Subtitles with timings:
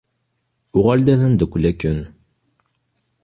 [0.77, 1.99] Uɣal-d ad neddukel akken.